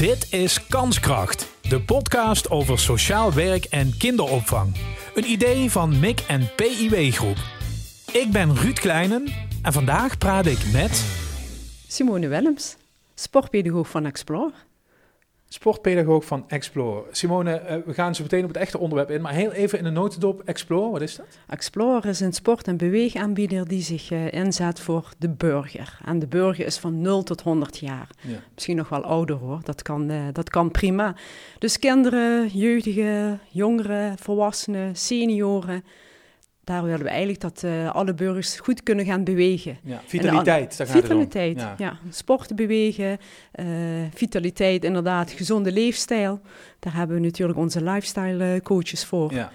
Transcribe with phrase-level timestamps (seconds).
[0.00, 4.76] Dit is Kanskracht, de podcast over sociaal werk en kinderopvang.
[5.14, 7.36] Een idee van MIC en PIW Groep.
[8.12, 9.24] Ik ben Ruud Kleinen
[9.62, 11.04] en vandaag praat ik met...
[11.88, 12.76] Simone Willems,
[13.14, 14.52] sportpedagoog van Explore
[15.52, 17.04] sportpedagoog van Explore.
[17.10, 19.84] Simone, uh, we gaan zo meteen op het echte onderwerp in, maar heel even in
[19.84, 20.42] de notendop.
[20.44, 21.26] Explore, wat is dat?
[21.48, 25.98] Explore is een sport- en beweegaanbieder die zich uh, inzet voor de burger.
[26.04, 28.08] En de burger is van 0 tot 100 jaar.
[28.20, 28.38] Ja.
[28.54, 31.14] Misschien nog wel ouder hoor, dat kan, uh, dat kan prima.
[31.58, 35.84] Dus kinderen, jeugdigen, jongeren, volwassenen, senioren
[36.70, 39.78] daar willen we eigenlijk dat uh, alle burgers goed kunnen gaan bewegen.
[39.82, 41.60] Ja, vitaliteit, daar gaat vitaliteit.
[41.60, 41.74] Ja.
[41.78, 41.98] ja.
[42.10, 43.18] Sporten bewegen,
[43.54, 43.66] uh,
[44.14, 46.40] vitaliteit inderdaad, gezonde leefstijl.
[46.78, 49.32] Daar hebben we natuurlijk onze lifestyle eh, coaches voor.
[49.32, 49.52] Ja.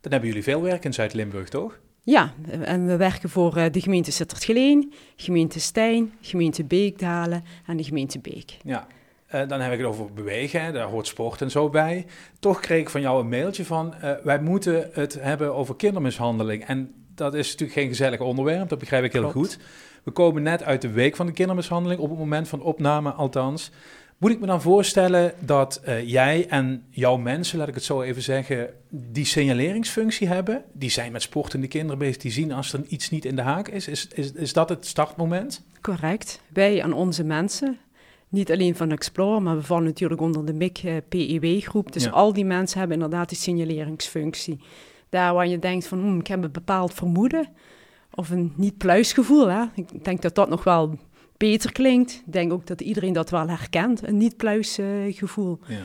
[0.00, 1.78] Dan hebben jullie veel werk in Zuid-Limburg, toch?
[2.02, 8.18] Ja, en we werken voor de gemeente Sittert-Geleen, gemeente Stijn, gemeente Beekdalen en de gemeente
[8.18, 8.56] Beek.
[8.62, 8.86] Ja,
[9.34, 12.06] uh, dan heb ik het over bewegen, daar hoort sport en zo bij.
[12.38, 16.64] Toch kreeg ik van jou een mailtje van, uh, wij moeten het hebben over kindermishandeling.
[16.64, 19.58] En dat is natuurlijk geen gezellig onderwerp, dat begrijp ik heel goed.
[20.02, 23.70] We komen net uit de week van de kindermishandeling, op het moment van opname althans.
[24.18, 28.02] Moet ik me dan voorstellen dat uh, jij en jouw mensen, laat ik het zo
[28.02, 30.64] even zeggen, die signaleringsfunctie hebben?
[30.72, 33.68] Die zijn met sportende kinderen bezig, die zien als er iets niet in de haak
[33.68, 33.88] is.
[33.88, 35.64] Is, is, is dat het startmoment?
[35.80, 36.40] Correct.
[36.48, 37.78] Wij en onze mensen
[38.28, 41.92] niet alleen van Explore, maar we vallen natuurlijk onder de MIC-PEW-groep.
[41.92, 44.60] Dus al die mensen hebben inderdaad die signaleringsfunctie.
[45.08, 47.48] Daar waar je denkt van, hmm, ik heb een bepaald vermoeden
[48.14, 49.46] of een niet-pluisgevoel.
[49.46, 49.64] Hè?
[49.74, 50.98] Ik denk dat dat nog wel
[51.36, 52.22] beter klinkt.
[52.26, 55.58] Ik denk ook dat iedereen dat wel herkent, een niet-pluisgevoel.
[55.66, 55.84] ja.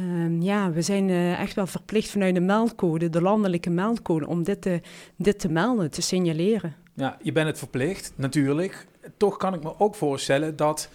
[0.00, 4.42] Um, ja, we zijn uh, echt wel verplicht vanuit de meldcode, de landelijke meldcode, om
[4.42, 4.80] dit te,
[5.16, 6.74] dit te melden, te signaleren.
[6.94, 8.86] Ja, je bent het verplicht, natuurlijk.
[9.16, 10.90] Toch kan ik me ook voorstellen dat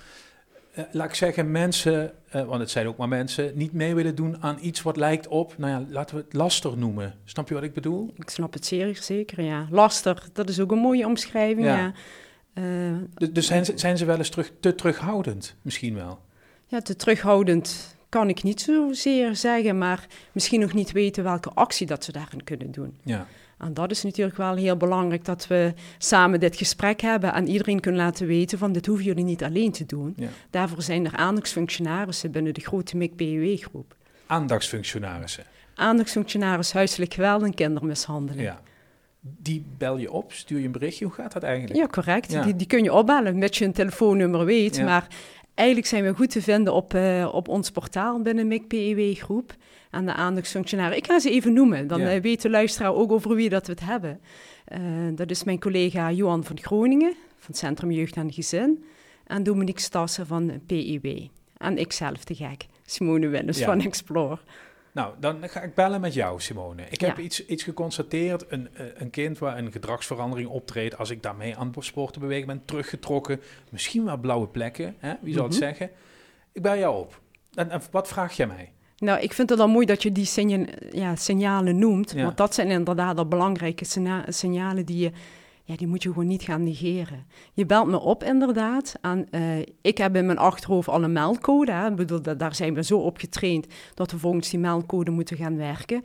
[0.92, 4.42] laat ik zeggen, mensen, uh, want het zijn ook maar mensen, niet mee willen doen
[4.44, 7.16] aan iets wat lijkt op, nou ja, laten we het laster noemen.
[7.24, 8.14] Snap je wat ik bedoel?
[8.16, 9.68] Ik snap het zeer zeker, ja.
[9.70, 11.78] Laster, dat is ook een mooie omschrijving, ja.
[11.78, 11.94] ja.
[12.54, 16.20] Uh, dus, dus zijn, ze, zijn ze wel eens terug, te terughoudend, misschien wel?
[16.68, 21.88] Ja, te terughoudend kan ik niet zozeer zeggen, maar misschien nog niet weten welke actie
[21.88, 22.98] dat ze daarin kunnen doen.
[23.04, 23.28] Ja.
[23.60, 27.80] En dat is natuurlijk wel heel belangrijk dat we samen dit gesprek hebben en iedereen
[27.80, 30.18] kunnen laten weten van dit hoeven jullie niet alleen te doen.
[30.50, 33.96] Daarvoor zijn er aandachtsfunctionarissen binnen de grote MIC-BUW-groep.
[34.26, 35.44] Aandachtsfunctionarissen?
[35.76, 38.48] Aandachtsfunctionaris huiselijk geweld en kindermishandeling.
[38.48, 38.62] Ja.
[39.22, 41.80] Die bel je op, stuur je een berichtje, hoe gaat dat eigenlijk?
[41.80, 42.44] Ja, correct.
[42.44, 44.84] Die, die kun je opbellen, met je een telefoonnummer weet.
[44.84, 45.08] Maar
[45.60, 49.56] eigenlijk zijn we goed te vinden op, uh, op ons portaal binnen MIC-PEW-groep
[49.90, 50.98] aan de aandachtsfunctionaris.
[50.98, 52.16] Ik ga ze even noemen, dan ja.
[52.16, 54.20] uh, weet de luisteraar ook over wie dat we het hebben.
[54.72, 54.80] Uh,
[55.16, 58.84] dat is mijn collega Johan van Groningen van Centrum Jeugd en Gezin
[59.26, 61.28] en Dominique Stassen van PIW.
[61.58, 63.66] En ikzelf te gek, Simone ja.
[63.66, 64.40] van Explore.
[65.00, 66.84] Nou, dan ga ik bellen met jou, Simone.
[66.90, 68.46] Ik heb iets, iets geconstateerd.
[68.48, 70.98] Een, uh, een kind waar een gedragsverandering optreedt.
[70.98, 73.42] Als ik daarmee aan het sporten bewegen ben, teruggetrokken.
[73.70, 75.14] Misschien wel blauwe plekken, hè?
[75.22, 75.62] wie zou mm -hmm.
[75.62, 75.90] het zeggen?
[76.52, 77.22] Ik bel jou op.
[77.54, 78.72] En, en wat vraag jij mij?
[78.98, 82.12] Nou, ik vind het dan mooi dat je die signa ja, signalen noemt.
[82.12, 82.24] Ja.
[82.24, 83.86] Want dat zijn inderdaad de belangrijke
[84.28, 85.12] signalen die je...
[85.70, 87.26] Ja, die moet je gewoon niet gaan negeren.
[87.54, 88.96] Je belt me op inderdaad.
[89.02, 91.72] En, uh, ik heb in mijn achterhoofd al een meldcode.
[91.72, 91.90] Hè.
[91.90, 95.58] Ik bedoel, daar zijn we zo op getraind dat we volgens die meldcode moeten gaan
[95.58, 96.02] werken.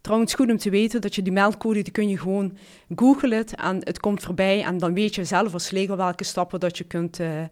[0.00, 2.56] Trouwens, goed om te weten dat je die meldcode, die kun je gewoon
[2.96, 4.62] googlen en het komt voorbij.
[4.62, 7.42] En dan weet je zelf als leger welke stappen dat je kunt, uh,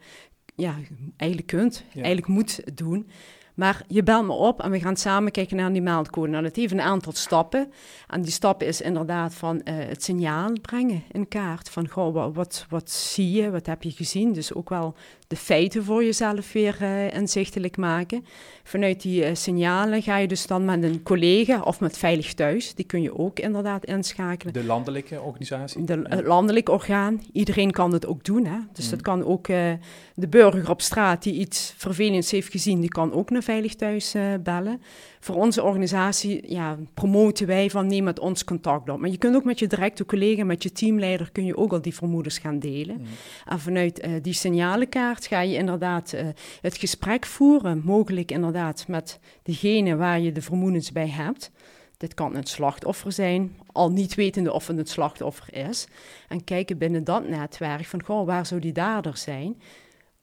[0.55, 0.75] ja,
[1.17, 2.03] eigenlijk kunt, ja.
[2.03, 3.09] eigenlijk moet doen.
[3.57, 6.31] Maar je belt me op en we gaan samen kijken naar die meldcode.
[6.31, 7.73] Nou, dat heeft een aantal stappen.
[8.09, 11.69] En die stap is inderdaad van uh, het signaal brengen in kaart.
[11.69, 14.33] Van, goh, wat, wat, wat, zie je, wat heb je gezien?
[14.33, 14.95] Dus ook wel
[15.27, 18.25] de feiten voor jezelf weer uh, inzichtelijk maken.
[18.63, 22.75] Vanuit die uh, signalen ga je dus dan met een collega of met Veilig Thuis.
[22.75, 24.53] Die kun je ook inderdaad inschakelen.
[24.53, 25.85] De landelijke organisatie?
[25.85, 27.23] De landelijk orgaan.
[27.33, 28.45] Iedereen kan het ook doen.
[28.45, 28.59] Hè?
[28.73, 28.91] Dus mm.
[28.91, 29.47] dat kan ook
[30.15, 34.15] de burger op straat die iets vervelends heeft gezien, die kan ook naar Veilig Thuis
[34.43, 34.81] bellen
[35.27, 38.99] voor onze organisatie ja, promoten wij van neem met ons contact op.
[38.99, 41.83] Maar je kunt ook met je directe collega, met je teamleider, kun je ook al
[41.83, 42.97] die vermoedens gaan delen.
[42.97, 43.07] Mm.
[43.45, 46.21] En vanuit uh, die signalenkaart ga je inderdaad uh,
[46.61, 51.51] het gesprek voeren, mogelijk inderdaad met degene waar je de vermoedens bij hebt.
[51.97, 55.87] Dit kan een slachtoffer zijn, al niet wetende of het een slachtoffer is.
[56.29, 59.61] En kijken binnen dat netwerk van, goh, waar zou die dader zijn?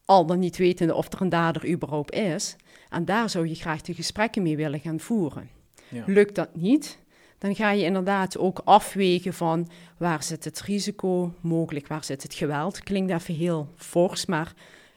[0.05, 2.55] Al dan niet wetende of er een dader überhaupt is.
[2.93, 5.49] En daar zou je graag de gesprekken mee willen gaan voeren.
[5.89, 6.03] Ja.
[6.07, 6.99] Lukt dat niet,
[7.37, 12.33] dan ga je inderdaad ook afwegen van waar zit het risico mogelijk, waar zit het
[12.33, 12.83] geweld.
[12.83, 14.53] Klinkt even heel fors, maar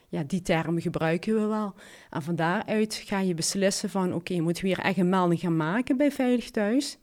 [0.09, 1.75] ja, die termen gebruiken we wel.
[2.11, 5.57] En van daaruit ga je beslissen van, oké, moeten we hier echt een melding gaan
[5.57, 6.99] maken bij Veilig Thuis?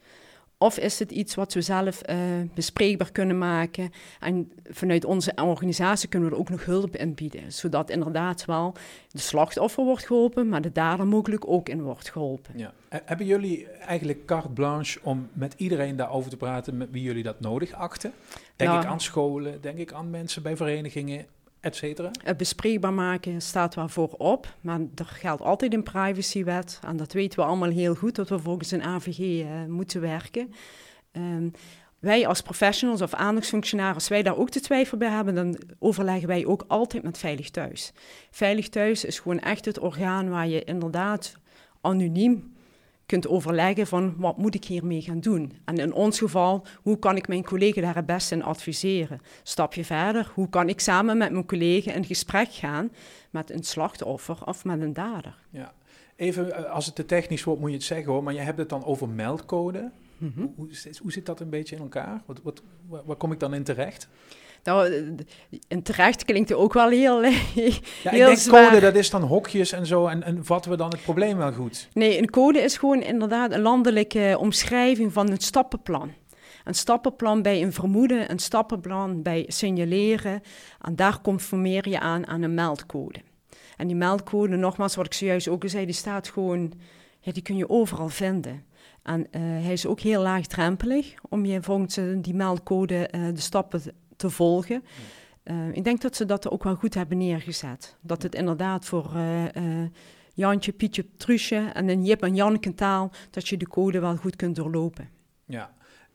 [0.63, 2.17] Of is het iets wat we zelf uh,
[2.53, 3.91] bespreekbaar kunnen maken?
[4.19, 7.51] En vanuit onze organisatie kunnen we er ook nog hulp in bieden.
[7.51, 8.73] Zodat inderdaad wel
[9.11, 12.57] de slachtoffer wordt geholpen, maar de dader mogelijk ook in wordt geholpen.
[12.57, 12.73] Ja.
[12.89, 17.39] Hebben jullie eigenlijk carte blanche om met iedereen daarover te praten met wie jullie dat
[17.39, 18.13] nodig achten?
[18.55, 21.25] Denk nou, ik aan scholen, denk ik aan mensen bij verenigingen,
[22.23, 26.79] het bespreekbaar maken staat wel voorop, maar er geldt altijd een privacywet.
[26.85, 30.53] En dat weten we allemaal heel goed, dat we volgens een AVG eh, moeten werken.
[31.11, 31.51] Um,
[31.99, 36.27] wij als professionals of aandachtsfunctionaris, als wij daar ook te twijfel bij hebben, dan overleggen
[36.27, 37.91] wij ook altijd met Veilig Thuis.
[38.31, 41.37] Veilig Thuis is gewoon echt het orgaan waar je inderdaad
[41.81, 42.53] anoniem
[43.05, 45.53] kunt overleggen van wat moet ik hiermee gaan doen.
[45.65, 49.21] En in ons geval, hoe kan ik mijn collega daar het beste in adviseren?
[49.43, 52.91] Stapje verder, hoe kan ik samen met mijn collega in gesprek gaan
[53.29, 55.37] met een slachtoffer of met een dader?
[55.49, 55.73] Ja,
[56.15, 58.57] even eh, als het te technisch wordt moet je het zeggen hoor, maar je hebt
[58.57, 59.91] het dan over meldcode.
[60.17, 60.47] Mhm.
[60.55, 60.69] hoe,
[61.01, 62.21] hoe, zit dat een beetje in elkaar?
[62.25, 64.07] Wat, wat, waar kom ik dan in terecht?
[64.63, 65.15] Nou,
[65.67, 69.71] en terecht klinkt ook wel heel, ja, heel ik denk code, dat is dan hokjes
[69.71, 70.07] en zo.
[70.07, 71.89] En, en vatten we dan het probleem wel goed?
[71.93, 76.11] Nee, een code is gewoon inderdaad een landelijke omschrijving van een stappenplan.
[76.63, 80.41] Een stappenplan bij een vermoeden, een stappenplan bij signaleren.
[80.81, 83.19] En daar conformeer je aan aan een meldcode.
[83.77, 86.73] En die meldcode, nogmaals, wat ik zojuist ook al zei, die staat gewoon,
[87.19, 88.65] ja, die kun je overal vinden.
[89.03, 93.81] En uh, hij is ook heel laagdrempelig om je volgens die meldcode uh, de stappen
[94.23, 94.83] te volgen.
[95.43, 97.97] Uh, ik denk dat ze dat ook wel goed hebben neergezet.
[98.01, 99.87] Dat het inderdaad voor uh, uh,
[100.33, 104.35] Jantje, Pietje, Truusje en een Jip en Janneke taal, dat je de code wel goed
[104.35, 105.09] kunt doorlopen.
[105.45, 105.73] Ja.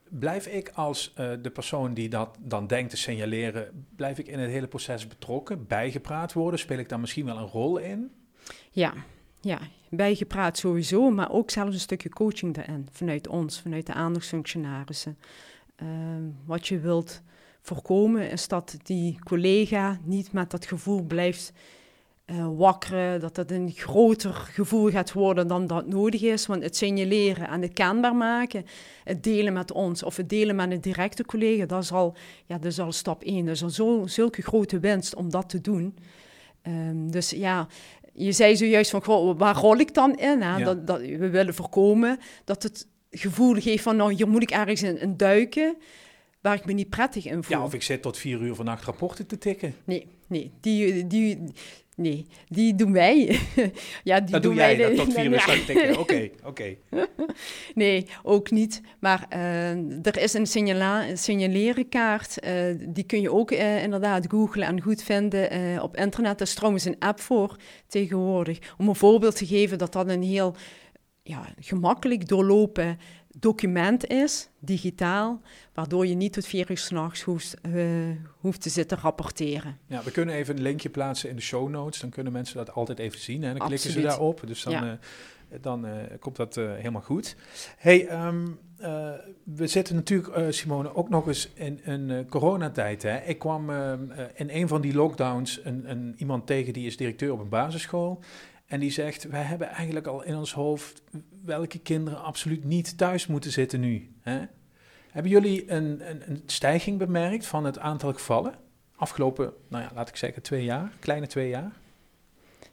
[0.09, 4.51] Blijf ik als de persoon die dat dan denkt te signaleren, blijf ik in het
[4.51, 6.61] hele proces betrokken, bijgepraat worden?
[6.61, 8.11] Speel ik daar misschien wel een rol in?
[8.71, 8.93] Ja,
[9.41, 9.59] ja,
[9.91, 15.19] bijgepraat sowieso, maar ook zelfs een stukje coaching erin, vanuit ons, vanuit de aandachtsfunctionarissen.
[15.77, 17.23] Ehm, wat je wilt
[17.69, 21.53] voorkomen is dat die collega niet met dat gevoel blijft
[22.27, 26.47] uh, wakkeren, dat het een groter gevoel gaat worden dan dat nodig is.
[26.47, 28.65] Want het signaleren en het kenbaar maken,
[29.05, 32.17] het delen met ons of het delen met een directe collega, dat is al,
[32.47, 33.45] ja, dat is al stap één.
[33.45, 35.97] Dat is al zo, zulke grote winst om dat te doen.
[36.67, 37.67] Um, dus ja,
[38.13, 40.43] je zei zojuist van, goh, waar rol ik dan in?
[40.43, 40.65] Hè?
[40.65, 44.83] Dat, dat, we willen voorkomen dat het gevoel geeft van, nou, hier moet ik ergens
[44.83, 45.77] in, in duiken
[46.41, 47.59] waar ik me niet prettig in voel.
[47.59, 49.75] Ja, of ik zit tot vier uur vannacht rapporten te tikken.
[49.85, 51.39] Nee, nee, die, die,
[51.97, 53.17] nee, die doen wij.
[54.05, 55.99] ja, die dat doen doe wij jij, dat tot vier uur te tikken.
[55.99, 56.77] Oké, oké.
[57.75, 58.81] Nee, ook niet.
[59.01, 62.45] Maar uh, er is een, signala signalerenkaart.
[62.47, 66.41] Uh, die kun je ook uh, inderdaad googlen en goed vinden op internet.
[66.41, 67.57] Er is trouwens een app voor
[67.87, 68.59] tegenwoordig.
[68.79, 70.55] Om een voorbeeld te geven dat dat een heel
[71.23, 72.99] ja, gemakkelijk doorlopen
[73.37, 75.41] document is, digitaal,
[75.75, 78.11] waardoor je niet tot vier uur s'nachts hoeft, uh,
[78.41, 79.79] hoeft te zitten rapporteren.
[79.87, 82.73] Ja, we kunnen even een linkje plaatsen in de show notes, dan kunnen mensen dat
[82.73, 84.43] altijd even zien en dan klikken ze daarop.
[84.47, 84.93] Dus dan, uh,
[85.61, 87.37] dan uh, komt dat helemaal goed.
[87.77, 88.59] Hey, um,
[89.45, 93.03] we zitten natuurlijk, Simone, ook nog eens in een coronatijd.
[93.03, 93.19] Hè?
[93.19, 94.03] Ik kwam ehm,
[94.35, 98.21] in een van die lockdowns een, een, iemand tegen die is directeur op een basisschool.
[98.69, 101.03] En die zegt, wij hebben eigenlijk al in ons hoofd
[101.45, 104.11] welke kinderen absoluut niet thuis moeten zitten nu.
[104.21, 104.41] Hè?
[105.11, 108.55] Hebben jullie een, een, een, stijging bemerkt van het aantal gevallen?
[108.97, 111.73] Afgelopen, nou ja, laat ik zeggen, twee jaar, kleine twee jaar?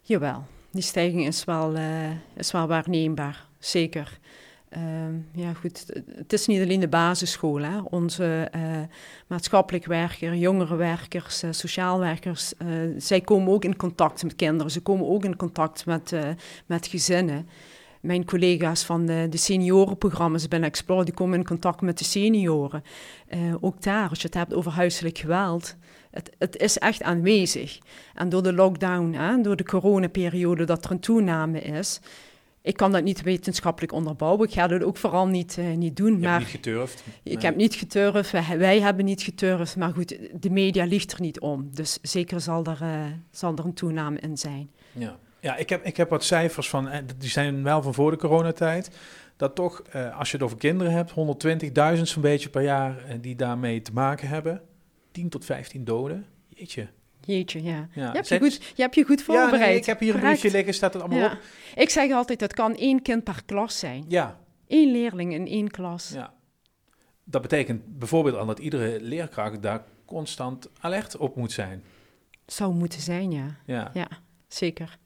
[0.02, 4.20] Jawel, die stijging is wel, uh, is wel waarneembaar, zeker.
[4.70, 4.82] Uh,
[5.32, 7.62] ja, goed, het is niet alleen de basisschool.
[7.62, 7.80] Hè.
[7.80, 8.62] Onze uh,
[9.28, 12.54] maatschappelijk werker, jongerenwerkers, uh, sociaal werkers,
[12.98, 14.72] zij komen ook in contact met kinderen.
[14.72, 16.16] Ze komen ook in contact met,
[16.66, 17.48] met gezinnen.
[18.02, 22.84] Mijn collega's van de, de seniorenprogramma's bij Explore, die komen in contact met de senioren.
[23.62, 25.76] ook daar, als je het hebt over huiselijk geweld,
[26.12, 27.80] het, het, is echt aanwezig.
[28.14, 32.00] En door de lockdown, hè, door de coronaperiode, dat er een toename is,
[32.66, 34.48] ik kan dat niet wetenschappelijk onderbouwen.
[34.48, 36.20] Ik ga dat ook vooral niet, uh, niet doen.
[36.20, 37.04] Je maar niet geturfd?
[37.24, 39.76] Ik heb niet geturfd, wij, hebben niet geturfd.
[39.76, 41.70] Maar goed, de media ligt er niet om.
[41.74, 44.72] Dus zeker zal er, uh, zal er een toename in zijn.
[44.92, 48.12] Ja, ja ik, heb, ik heb wat cijfers van, eh, die zijn wel van voor
[48.12, 48.90] de coronatijd.
[49.38, 51.12] Dat toch, uh, als je het over kinderen hebt,
[51.98, 54.62] 120.000 zo'n beetje per jaar die daarmee te maken hebben.
[55.12, 56.26] 10 tot 15 doden.
[56.48, 56.88] Jeetje.
[57.26, 57.88] Jeetje, ja.
[57.94, 58.08] ja.
[58.08, 59.62] Je, hebt je, goed, je hebt je goed voorbereid.
[59.62, 61.38] Ja, nee, ik heb hier een briefje liggen, staat het allemaal op.
[61.76, 64.06] Ik zeg altijd, het kan één kind per klas zijn.
[64.08, 64.40] Ja.
[64.68, 66.10] Eén leerling in één klas.
[66.14, 66.34] Ja.
[67.24, 71.84] Dat betekent bijvoorbeeld al dat iedere leerkracht daar constant alert op moet zijn.
[72.46, 73.56] Zou moeten zijn, ja.
[73.66, 74.08] Ja, ja
[74.48, 74.98] zeker.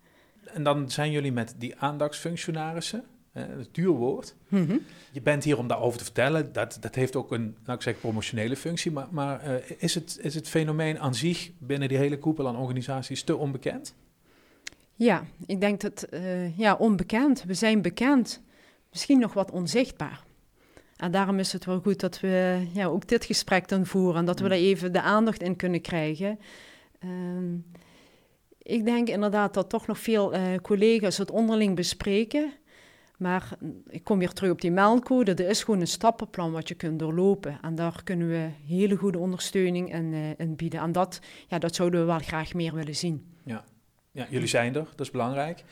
[0.43, 3.03] En dan zijn jullie met die aandachtsfunctionarissen.
[3.31, 4.35] Het duur woord.
[4.47, 4.77] Mhm.
[5.11, 6.53] Je bent hier om daarover te vertellen.
[6.53, 8.91] Dat, dat heeft ook een, laat ik zeggen, promotionele functie.
[8.91, 12.57] Maar, maar uh, is, het, is het fenomeen aan zich binnen die hele koepel aan
[12.57, 13.95] organisaties te onbekend?
[14.95, 17.43] Ja, ik denk dat, uh, ja, onbekend.
[17.43, 18.41] We zijn bekend.
[18.89, 20.23] Misschien nog wat onzichtbaar.
[20.95, 24.19] En daarom is het wel goed dat we ja, ook dit gesprek dan voeren.
[24.19, 24.49] En dat we mm.
[24.49, 26.39] daar even de aandacht in kunnen krijgen.
[27.05, 27.09] Uh,
[28.61, 32.51] ik denk inderdaad dat toch nog veel uh, collega's het onderling bespreken.
[33.19, 33.49] Maar
[33.89, 35.33] ik kom weer terug op die meldcode.
[35.33, 37.59] Er is gewoon een stappenplan wat je kunt doorlopen.
[37.61, 40.79] En daar kunnen we hele goede ondersteuning in, uh, in bieden.
[40.79, 43.25] En dat, ja, dat zouden we wel graag meer willen zien.
[43.43, 43.63] Ja.
[44.11, 45.63] ja, jullie zijn er, dat is belangrijk.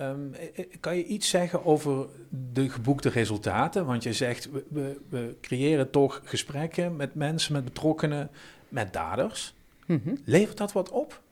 [0.00, 0.32] Um,
[0.80, 2.06] kan je iets zeggen over
[2.52, 3.86] de geboekte resultaten?
[3.86, 8.30] Want je zegt, we, we, we creëren toch gesprekken met mensen, met betrokkenen,
[8.68, 9.54] met daders.
[9.86, 10.18] Mm -hmm.
[10.24, 11.22] Levert dat wat op?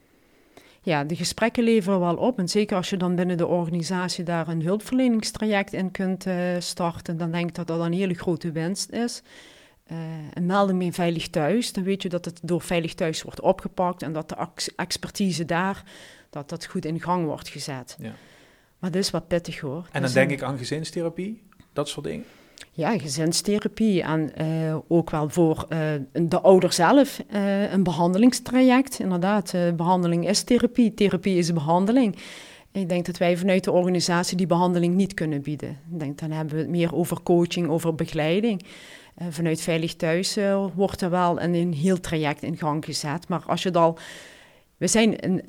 [0.85, 2.39] Ja, de gesprekken leveren wel op.
[2.39, 7.17] En zeker als je dan binnen de organisatie daar een hulpverleningstraject in kunt uh, starten,
[7.17, 9.23] dan denk ik dat dat een hele grote winst is.
[9.93, 9.99] Uh,
[10.33, 14.03] en melding mee Veilig Thuis, dan weet je dat het door Veilig Thuis wordt opgepakt
[14.03, 14.37] en dat de
[14.77, 15.85] expertise daar,
[16.31, 17.97] dat dat goed in gang wordt gezet.
[17.99, 18.13] Ja.
[18.79, 19.89] Maar dat is wat pittig hoor.
[19.93, 22.25] En dan denk ik aan gezinstherapie, dat soort dingen?
[22.77, 25.79] Ja, gezinstherapie en uh, ook wel voor uh,
[26.13, 28.99] de ouder zelf uh, een behandelingstraject.
[28.99, 32.17] Inderdaad, behandeling is therapie, therapie is behandeling.
[32.73, 35.79] Ik denk dat wij vanuit de organisatie die behandeling niet kunnen bieden.
[35.87, 38.65] Denk dan hebben we het meer over coaching, over begeleiding.
[39.31, 40.39] vanuit Veilig Thuis
[40.75, 43.29] wordt er wel een, een heel traject in gang gezet.
[43.29, 43.99] Maar als je het al...
[44.77, 45.43] We zijn een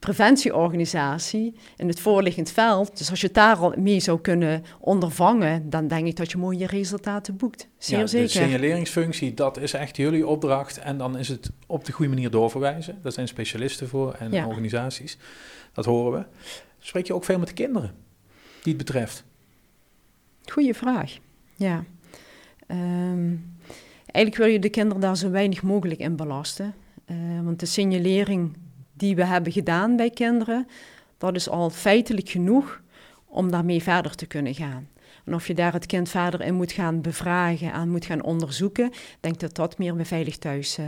[0.00, 2.98] preventieorganisatie in het voorliggend veld.
[2.98, 6.38] Dus als je het daar al mee zou kunnen ondervangen, dan denk ik dat je
[6.38, 7.68] mooie resultaten boekt.
[7.78, 8.26] Zeer ja, zeker.
[8.26, 10.78] De signaleringsfunctie, dat is echt jullie opdracht.
[10.78, 12.98] En dan is het op de goede manier doorverwijzen.
[13.02, 15.18] Daar zijn specialisten voor en organisaties.
[15.72, 16.26] Dat horen we.
[16.78, 17.94] Spreek je ook veel met de kinderen
[18.62, 19.24] die het betreft?
[20.44, 21.18] Goeie vraag.
[21.56, 21.84] Ja.
[22.66, 23.34] Ehm,
[24.06, 26.74] eigenlijk wil je de kinderen daar zo weinig mogelijk in belasten.
[27.06, 28.56] Uh, want de signalering
[29.00, 30.66] die we hebben gedaan bij kinderen,
[31.18, 32.82] dat is al feitelijk genoeg
[33.26, 34.88] om daarmee verder te kunnen gaan.
[35.24, 38.90] En of je daar het kind verder in moet gaan bevragen en moet gaan onderzoeken,
[39.20, 40.86] denk dat dat meer bij veilig thuis, uh,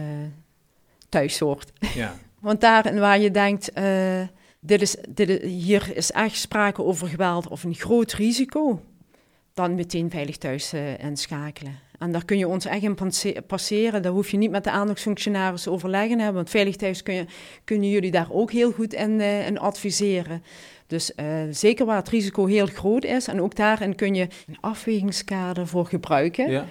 [1.09, 1.73] thuis hoort.
[1.95, 2.15] Ja.
[2.41, 4.21] Want daar waar je denkt, uh,
[4.61, 8.83] dit is, dit hier is echt sprake over geweld of een groot risico,
[9.55, 11.79] dan meteen veilig thuis uh, inschakelen.
[12.03, 12.97] En daar kun je ons echt in
[13.47, 14.03] passeren.
[14.03, 16.35] Daar hoef je niet met de aandachtsfunctionaris overleggen hebben.
[16.35, 17.25] Want veilig thuis kun je,
[17.65, 20.43] kunnen jullie daar ook heel goed in, in adviseren.
[20.87, 23.29] Dus uh, zeker waar het risico heel groot is.
[23.29, 26.51] En ook daarin kun je een afwegingskader voor gebruiken.
[26.51, 26.67] Ja.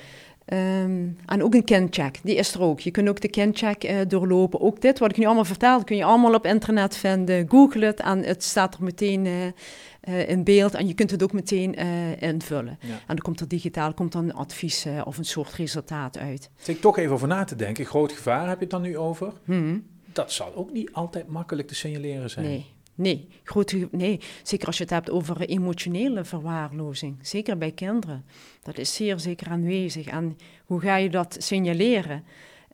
[0.46, 2.80] Um, en ook een kencheck, die is er ook.
[2.80, 4.62] Je kunt ook de kencheck uh, doorlopen.
[4.62, 7.50] Ook dit, wat ik nu allemaal vertel, kun je allemaal op internet vinden.
[7.50, 10.74] Google het en het staat er meteen uh, uh, in beeld.
[10.74, 11.74] En je kunt het ook meteen
[12.20, 12.78] invullen.
[12.82, 16.50] En dan komt er digitaal komt dan een advies of een soort resultaat uit.
[16.56, 17.86] Zit ik toch even over na te denken.
[17.86, 19.34] Groot gevaar heb je het dan nu over?
[19.46, 19.86] Hmm.
[20.14, 22.46] Dat zal ook niet altijd makkelijk te signaleren zijn.
[22.46, 22.66] Nee.
[23.02, 27.18] Nee, grote, nee, zeker als je het hebt over emotionele verwaarlozing.
[27.22, 28.26] Zeker bij kinderen.
[28.64, 30.08] Dat is zeer zeker aanwezig.
[30.08, 32.24] En hoe ga je dat signaleren?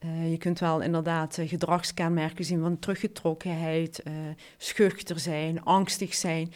[0.06, 4.14] Uh, je kunt wel inderdaad uh, gedragskenmerken zien van teruggetrokkenheid, uh,
[4.58, 6.54] schuchter zijn, angstig zijn.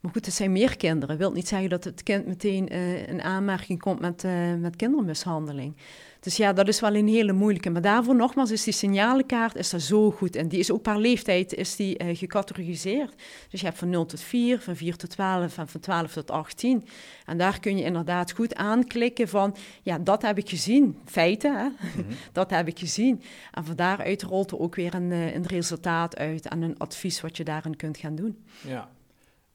[0.00, 1.08] Maar goed, het zijn meer kinderen.
[1.08, 2.68] Dat wil niet zeggen dat het kind meteen
[3.08, 4.24] in aanmerking komt met,
[4.60, 5.74] met kindermishandeling.
[6.20, 7.70] Dus ja, dat is wel een hele moeilijke.
[7.70, 10.36] Maar daarvoor nogmaals is die signalenkaart is daar zo goed.
[10.36, 13.14] En die is ook per leeftijd is die, uh, gecategoriseerd.
[13.50, 16.30] Dus je hebt van 0 tot 4, van 4 tot 12 en van 12 tot
[16.30, 16.86] 18.
[17.26, 20.98] En daar kun je inderdaad goed aanklikken van, ja, dat heb ik gezien.
[21.04, 21.68] Feiten, hè?
[21.68, 22.12] Mhm.
[22.32, 23.22] dat heb ik gezien.
[23.52, 27.20] En van daaruit rolt er ook weer een, uh, een resultaat uit en een advies
[27.20, 28.44] wat je daarin kunt gaan doen.
[28.66, 28.88] Ja,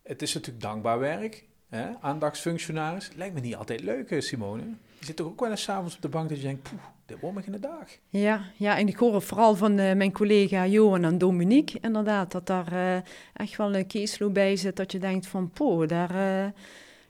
[0.05, 1.43] het is natuurlijk dankbaar werk.
[1.69, 1.85] Hè?
[2.01, 3.09] Aandachtsfunctionaris.
[3.15, 4.63] Lijkt me niet altijd leuk, eh, Simone.
[4.99, 7.17] Je zit toch ook wel eens s'avonds op de bank dat je denkt, poeh, dit
[7.19, 7.87] wordt in de dag.
[8.09, 12.47] Ja, ja, en ik hoor vooral van uh, mijn collega Johan en Dominique, inderdaad, dat
[12.47, 12.95] daar uh,
[13.33, 16.53] echt wel een caseload bij zit, dat je denkt van, poeh, daar...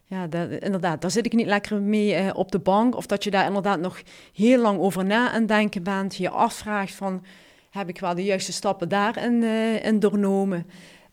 [0.07, 0.23] Ja,
[0.59, 2.95] inderdaad, daar zit ik niet lekker mee op de bank.
[2.95, 4.01] Of dat je daar inderdaad nog
[4.33, 6.15] heel lang over na aan denken bent.
[6.15, 7.25] Je afvraagt van,
[7.69, 9.43] heb ik wel de juiste stappen daarin
[9.83, 10.65] in doornomen?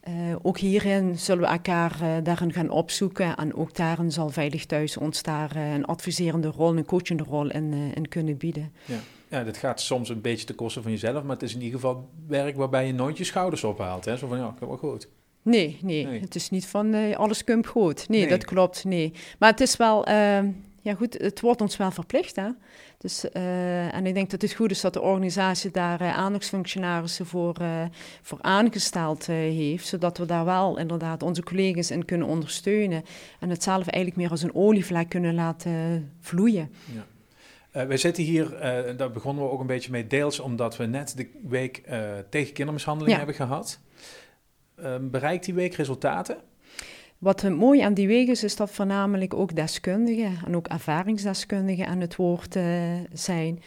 [0.09, 3.37] Uh, ook hierin zullen we elkaar uh, daarin gaan opzoeken.
[3.37, 7.51] En ook daarin zal Veilig Thuis ons daar uh, een adviserende rol, een coachende rol
[7.51, 8.73] in, in kunnen bieden.
[8.85, 8.99] Ja.
[9.29, 11.81] ja, dat gaat soms een beetje ten koste van jezelf, maar het is in ieder
[11.81, 14.05] geval werk waarbij je nooit je schouders ophaalt.
[14.05, 14.17] Hè?
[14.17, 15.09] Zo van, ja, ik heb wel goed.
[15.43, 18.09] Nee, nee, nee, het is niet van alles kump goed.
[18.09, 19.13] Nee, nee, dat klopt, nee.
[19.39, 20.49] Maar het is wel, ehm,
[20.83, 22.37] ja goed, het wordt ons wel verplicht.
[22.37, 22.49] Hè?
[22.99, 27.27] Dus, uh, en ik denk dat het goed is dat de organisatie daar uh, aandachtsfunctionarissen
[27.27, 27.85] voor, uh,
[28.23, 29.87] voor aangesteld heeft.
[29.87, 33.05] Zodat we daar wel inderdaad onze collega's in kunnen ondersteunen.
[33.41, 36.71] En het zelf eigenlijk meer als een olievlek kunnen laten vloeien.
[36.95, 37.07] Ja.
[37.77, 40.87] Uh, wij zitten hier, uh, daar begonnen we ook een beetje mee, deels omdat we
[40.87, 43.81] net de week uh, tegen kindermishandeling hebben gehad.
[44.77, 46.37] Ehm, bereikt die week resultaten?
[47.23, 52.01] Wat mooi aan die week is, is dat voornamelijk ook deskundigen en ook ervaringsdeskundigen aan
[52.01, 52.59] het woord
[53.13, 53.63] zijn.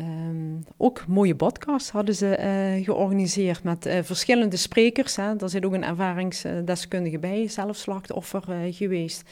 [0.00, 5.16] Um, ook mooie podcasts hadden ze georganiseerd met verschillende sprekers.
[5.16, 5.36] Hè.
[5.38, 9.30] Er zit ook een ervaringsdeskundige bij, zelf slachtoffer geweest.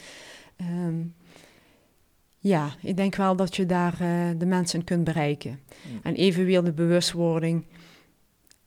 [0.61, 1.13] Um,
[2.37, 3.95] ja, ik denk wel dat je daar
[4.37, 5.59] de mensen kunt bereiken.
[6.03, 7.65] En even weer de bewustwording.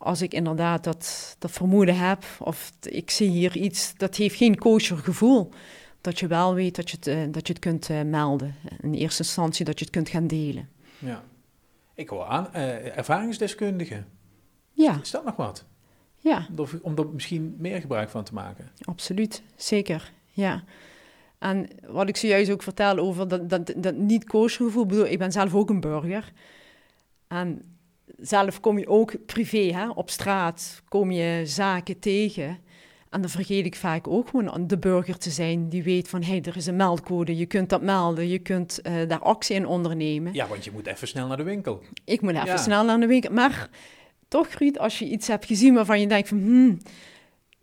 [0.04, 4.58] Als ik inderdaad dat, dat vermoeden heb, of ik zie hier iets, dat heeft geen
[4.58, 5.50] kosher gevoel.
[6.00, 8.54] Dat je wel weet dat je het, uh, dat je het kunt uh, melden.
[8.80, 10.68] In eerste instantie dat je het kunt gaan delen.
[10.98, 11.22] Ja.
[11.94, 14.06] Ik hoor aan, ervaringsdeskundigen.
[14.72, 14.98] Ja.
[15.02, 15.64] Is dat nog wat?
[16.18, 16.46] Ja.
[16.82, 18.70] Om, er misschien meer gebruik van te maken?
[18.80, 20.12] Absoluut, zeker.
[20.30, 20.64] Ja.
[21.38, 25.18] En wat ik zojuist ook vertel over dat, dat, dat niet kosher gevoel, bedoel, ik
[25.18, 26.32] ben zelf ook een burger.
[27.28, 27.73] En
[28.16, 32.58] zelf kom je ook privé, hè, op straat, kom je zaken tegen.
[33.10, 36.30] En dan vergeet ik vaak ook gewoon de burger te zijn die weet van, hé,
[36.30, 39.66] hey, er is een meldcode, je kunt dat melden, je kunt uh, daar actie in
[39.66, 40.32] ondernemen.
[40.32, 41.82] Ja, want je moet even snel naar de winkel.
[42.04, 43.32] Ik moet even snel naar de winkel.
[43.32, 43.68] Maar
[44.28, 46.78] toch, Ruud, als je iets hebt gezien waarvan je denkt van, hmm,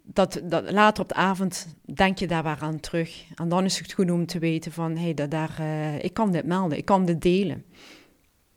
[0.03, 3.23] dat, dat, later op de avond denk je daar waar aan terug.
[3.35, 6.31] En dan is het goed om te weten van, hé, hey, daar, uh, ik kan
[6.31, 7.65] dit melden, ik kan dit delen.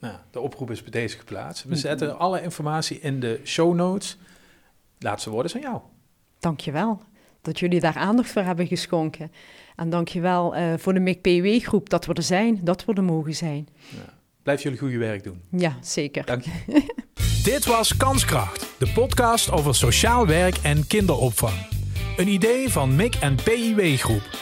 [0.05, 1.63] Nou, de oproep is bij deze geplaatst.
[1.63, 1.79] We mhm.
[1.79, 4.17] zetten alle informatie in de show notes.
[4.99, 5.81] Laatste woorden zijn jou.
[6.39, 7.03] Dankjewel
[7.43, 9.33] dat jullie daar aandacht voor hebben geschonken.
[9.77, 13.69] En dankjewel uh, voor de MIC-PW-groep dat we er zijn, dat we er mogen zijn.
[13.89, 14.13] Ja.
[14.43, 15.43] Blijf jullie goede werk doen.
[15.51, 16.25] Ja, zeker.
[16.25, 16.51] Dank je.
[17.53, 21.67] Dit was Kanskracht, de podcast over sociaal werk en kinderopvang.
[22.17, 24.39] Een idee van MIC en PIW Groep.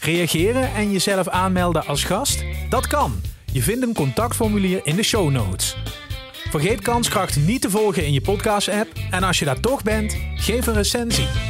[0.00, 2.44] Reageren en jezelf aanmelden als gast?
[2.68, 3.29] Dat kan.
[3.52, 5.76] Je vindt een contactformulier in de show notes.
[6.50, 10.66] Vergeet Kanskracht niet te volgen in je podcast-app en als je daar toch bent, geef
[10.66, 11.49] een recensie.